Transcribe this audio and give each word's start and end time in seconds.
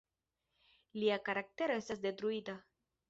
Lia 1.03 1.19
karaktero 1.27 1.77
estas 1.83 2.03
detruita. 2.07 2.57